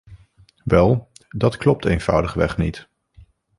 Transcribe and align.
Wel, 0.63 1.09
dat 1.29 1.57
klopt 1.57 1.85
eenvoudigweg 1.85 2.57
niet! 2.57 2.89